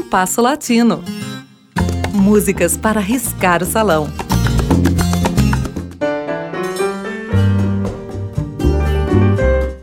Compasso 0.00 0.40
Latino. 0.40 1.04
Músicas 2.14 2.74
para 2.74 3.00
riscar 3.00 3.62
o 3.62 3.66
salão. 3.66 4.08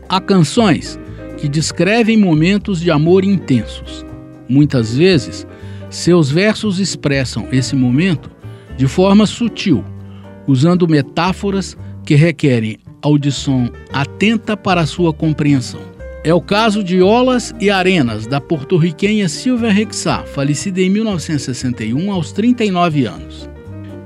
Há 0.08 0.20
canções 0.20 0.98
que 1.38 1.48
descrevem 1.48 2.16
momentos 2.16 2.80
de 2.80 2.90
amor 2.90 3.24
intensos. 3.24 4.04
Muitas 4.48 4.96
vezes, 4.96 5.46
seus 5.88 6.32
versos 6.32 6.80
expressam 6.80 7.46
esse 7.52 7.76
momento 7.76 8.28
de 8.76 8.88
forma 8.88 9.24
sutil, 9.24 9.84
usando 10.48 10.88
metáforas 10.88 11.76
que 12.04 12.16
requerem 12.16 12.76
audição 13.00 13.70
atenta 13.92 14.56
para 14.56 14.84
sua 14.84 15.14
compreensão. 15.14 15.97
É 16.24 16.34
o 16.34 16.40
caso 16.40 16.82
de 16.82 17.00
Olas 17.00 17.54
e 17.60 17.70
Arenas, 17.70 18.26
da 18.26 18.40
porto-riquenha 18.40 19.28
Silvia 19.28 19.70
Rexá, 19.70 20.24
falecida 20.24 20.80
em 20.80 20.90
1961 20.90 22.10
aos 22.10 22.32
39 22.32 23.06
anos. 23.06 23.48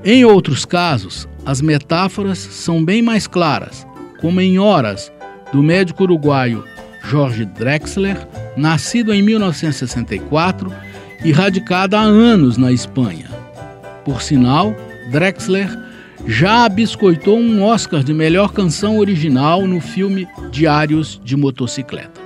Em 0.05 0.23
outros 0.23 0.63
casos, 0.63 1.27
as 1.43 1.59
metáforas 1.59 2.37
são 2.37 2.85
bem 2.85 3.01
mais 3.01 3.25
claras, 3.25 3.87
como 4.21 4.39
em 4.39 4.59
Horas, 4.59 5.11
do 5.51 5.63
médico 5.63 6.03
uruguaio 6.03 6.63
Jorge 7.03 7.45
Drexler, 7.45 8.27
nascido 8.55 9.11
em 9.11 9.21
1964 9.23 10.71
e 11.25 11.31
radicado 11.31 11.95
há 11.95 12.01
anos 12.01 12.57
na 12.57 12.71
Espanha. 12.71 13.29
Por 14.05 14.21
sinal, 14.21 14.75
Drexler 15.11 15.69
já 16.25 16.67
biscoitou 16.69 17.37
um 17.37 17.63
Oscar 17.63 18.03
de 18.03 18.13
melhor 18.13 18.53
canção 18.53 18.97
original 18.97 19.67
no 19.67 19.79
filme 19.79 20.27
Diários 20.51 21.19
de 21.23 21.35
Motocicleta. 21.35 22.21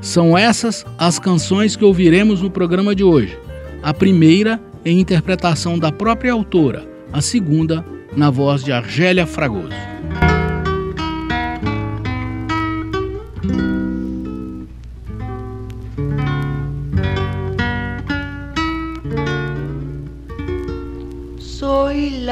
São 0.00 0.36
essas 0.36 0.84
as 0.98 1.18
canções 1.18 1.76
que 1.76 1.84
ouviremos 1.84 2.40
no 2.40 2.50
programa 2.50 2.94
de 2.94 3.04
hoje. 3.04 3.38
A 3.82 3.92
primeira 3.92 4.60
em 4.84 5.00
interpretação 5.00 5.78
da 5.78 5.92
própria 5.92 6.32
autora, 6.32 6.86
a 7.12 7.20
segunda 7.20 7.84
na 8.16 8.30
voz 8.30 8.64
de 8.64 8.72
Argélia 8.72 9.26
Fragoso. 9.26 9.92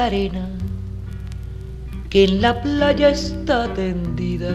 La 0.01 0.05
arena 0.05 0.50
que 2.11 2.25
en 2.25 2.41
la 2.41 2.61
playa 2.61 3.09
está 3.09 3.73
tendida, 3.73 4.53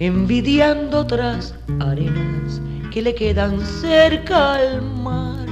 envidiando 0.00 0.98
otras 0.98 1.54
arenas 1.78 2.60
que 2.90 3.00
le 3.00 3.14
quedan 3.14 3.60
cerca 3.60 4.54
al 4.54 4.82
mar. 4.82 5.46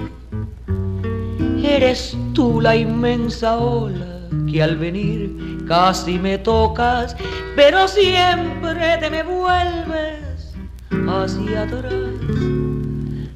Eres 1.62 2.16
tú 2.34 2.60
la 2.60 2.74
inmensa 2.74 3.56
ola 3.56 4.28
que 4.50 4.60
al 4.60 4.76
venir 4.78 5.64
casi 5.68 6.18
me 6.18 6.38
tocas, 6.38 7.16
pero 7.54 7.86
siempre 7.86 8.98
te 8.98 9.08
me 9.08 9.22
vuelves 9.22 10.56
hacia 11.08 11.62
atrás. 11.62 11.92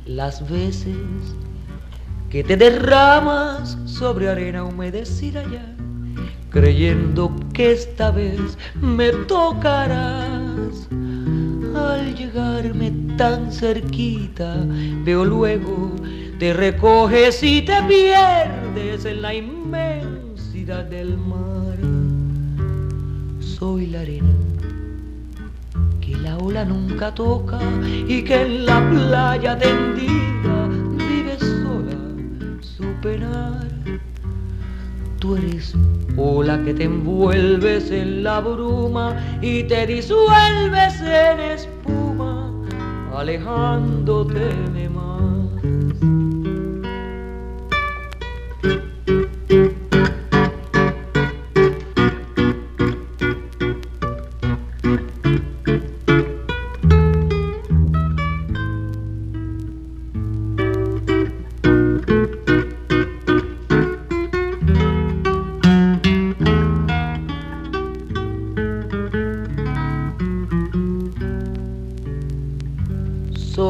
Las 0.06 0.50
veces 0.50 0.96
que 2.30 2.42
te 2.42 2.56
derramas 2.56 3.78
sobre 3.84 4.28
arena 4.28 4.64
humedecida 4.64 5.44
ya 5.44 5.76
creyendo 6.50 7.34
que 7.52 7.72
esta 7.72 8.10
vez 8.10 8.58
me 8.80 9.10
tocarás. 9.26 10.88
Al 11.74 12.14
llegarme 12.16 12.92
tan 13.16 13.52
cerquita, 13.52 14.56
veo 15.04 15.24
luego, 15.24 15.92
te 16.38 16.52
recoges 16.52 17.42
y 17.42 17.62
te 17.62 17.82
pierdes 17.84 19.04
en 19.04 19.22
la 19.22 19.34
inmensidad 19.34 20.84
del 20.84 21.16
mar. 21.16 21.78
Soy 23.40 23.86
la 23.86 24.00
arena 24.00 24.34
que 26.00 26.16
la 26.16 26.36
ola 26.38 26.64
nunca 26.64 27.14
toca 27.14 27.60
y 28.08 28.22
que 28.24 28.42
en 28.42 28.66
la 28.66 28.80
playa 28.90 29.56
tendida 29.58 30.68
vive 30.96 31.38
sola 31.38 31.98
su 32.60 32.84
penar. 33.00 33.70
Tú 35.20 35.36
eres 35.36 35.74
ola 36.16 36.62
que 36.64 36.72
te 36.72 36.84
envuelves 36.84 37.90
en 37.90 38.24
la 38.24 38.40
bruma 38.40 39.14
y 39.42 39.62
te 39.64 39.86
disuelves 39.86 40.98
en 41.02 41.40
espuma, 41.40 42.50
alejándote 43.14 44.40
de 44.72 44.88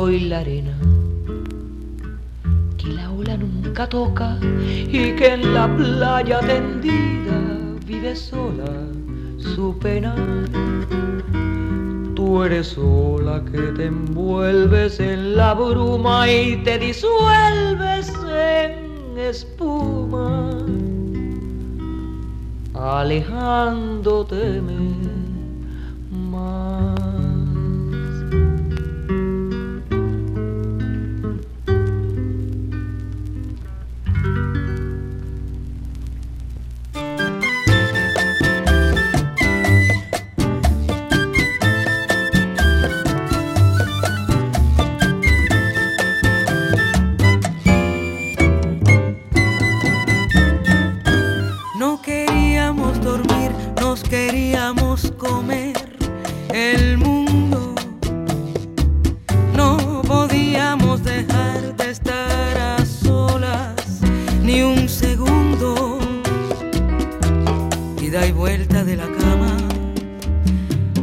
soy 0.01 0.21
la 0.21 0.39
arena 0.39 0.75
que 2.79 2.87
la 2.87 3.11
ola 3.11 3.37
nunca 3.37 3.87
toca 3.87 4.39
y 4.43 5.15
que 5.19 5.35
en 5.35 5.53
la 5.53 5.67
playa 5.77 6.41
tendida 6.41 7.37
vive 7.85 8.17
sola 8.17 8.73
su 9.37 9.79
pena. 9.79 10.15
Tú 12.15 12.43
eres 12.45 12.79
ola 12.79 13.45
que 13.53 13.61
te 13.77 13.85
envuelves 13.95 15.01
en 15.01 15.37
la 15.37 15.53
bruma 15.53 16.19
y 16.31 16.57
te 16.65 16.79
disuelves 16.79 18.11
en 18.25 19.19
espuma, 19.19 20.51
alejándote 22.73 24.63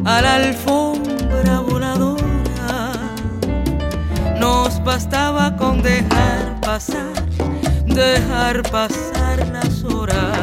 a 0.08 0.22
la 0.22 0.36
alfombra 0.36 1.60
voladora. 1.60 2.94
Nos 4.40 4.82
bastaba 4.84 5.56
con 5.58 5.82
dejar 5.82 6.62
pasar, 6.62 7.14
dejar 7.86 8.64
pasar 8.72 9.46
las 9.52 9.84
horas 9.84 10.37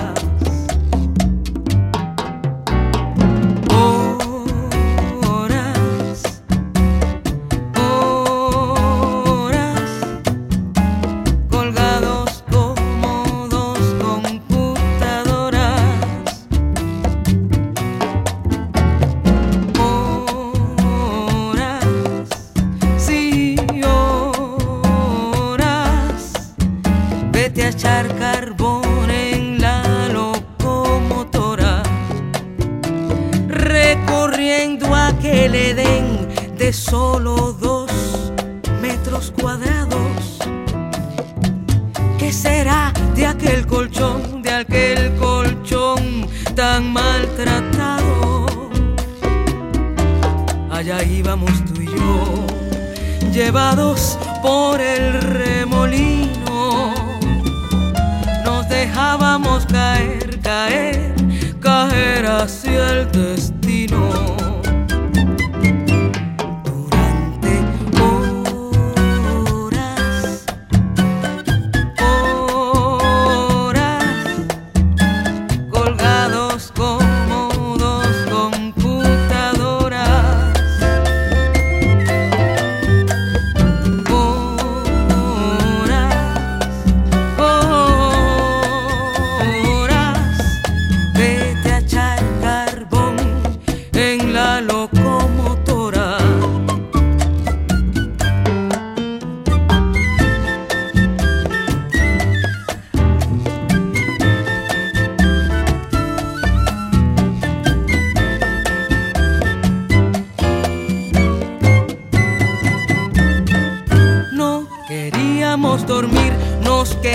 de 36.57 36.73
solo 36.73 37.53
dos 37.53 37.91
metros 38.81 39.33
cuadrados 39.39 40.39
¿Qué 42.19 42.33
será 42.33 42.93
de 43.15 43.27
aquel 43.27 43.67
colchón, 43.67 44.43
de 44.43 44.51
aquel 44.51 45.15
colchón 45.17 46.27
tan 46.55 46.93
maltratado? 46.93 48.47
Allá 50.71 51.03
íbamos 51.03 51.53
tú 51.67 51.83
y 51.83 51.87
yo, 51.87 53.33
llevados 53.33 54.19
por 54.43 54.81
el 54.81 55.21
remolino. 55.21 56.44
Dejábamos 58.95 59.67
caer, 59.67 60.39
caer, 60.41 61.13
caer 61.61 62.27
hacia 62.27 62.93
el 62.93 63.11
destino. 63.11 64.54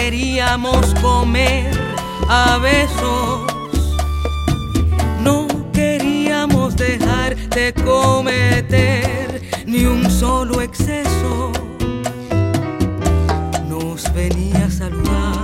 queríamos 0.10 0.96
comer 1.04 1.70
a 2.28 2.58
besos. 2.58 3.96
No 5.22 5.48
queríamos 5.72 6.76
dejar 6.76 7.36
de 7.36 7.72
cometer 7.74 9.40
ni 9.68 9.86
un 9.86 10.10
solo 10.10 10.64
exceso. 10.64 11.52
Nos 13.68 14.12
venía 14.12 14.66
a 14.66 14.72
saludar 14.72 15.44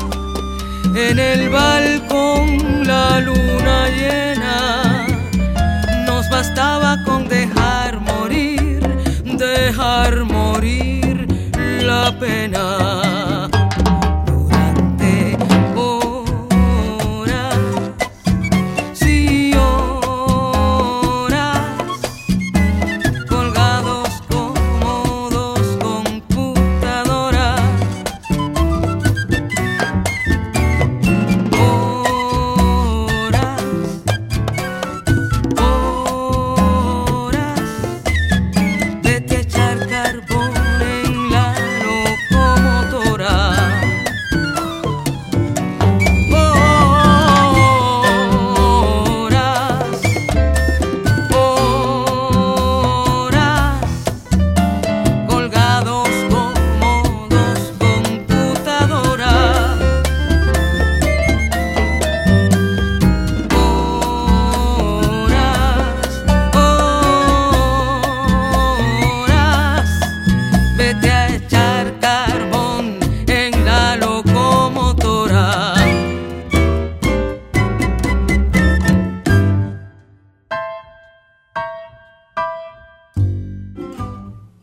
en 0.95 1.19
el 1.19 1.50
balcón 1.50 2.88
la 2.88 3.19
luna 3.19 3.89
llena. 3.89 4.25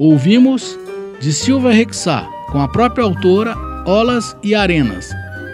Ouvimos 0.05 0.77
de 1.21 1.33
Silva 1.33 1.71
Rexá, 1.71 2.27
com 2.51 2.61
a 2.61 2.67
própria 2.67 3.05
autora 3.05 3.57
Olas 3.87 4.37
e 4.43 4.53
Arenas, 4.53 5.09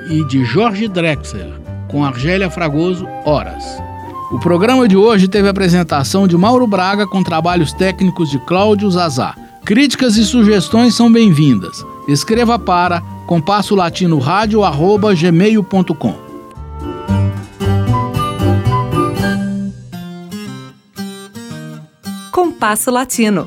e 0.08 0.24
de 0.24 0.42
Jorge 0.42 0.88
Drexler, 0.88 1.52
com 1.90 2.02
Argélia 2.02 2.48
Fragoso 2.48 3.06
Horas. 3.26 3.62
O 4.32 4.38
programa 4.38 4.88
de 4.88 4.96
hoje 4.96 5.28
teve 5.28 5.48
a 5.48 5.50
apresentação 5.50 6.26
de 6.26 6.34
Mauro 6.34 6.66
Braga 6.66 7.06
com 7.06 7.22
trabalhos 7.22 7.74
técnicos 7.74 8.30
de 8.30 8.38
Cláudio 8.38 8.90
Zazá. 8.90 9.34
Críticas 9.66 10.16
e 10.16 10.24
sugestões 10.24 10.94
são 10.94 11.12
bem-vindas. 11.12 11.84
Escreva 12.08 12.58
para 12.58 13.02
compasso 13.26 13.74
latino 13.74 14.18
rádio 14.18 14.60
gmail.com. 15.14 16.14
Compasso 22.32 22.90
Latino 22.90 23.46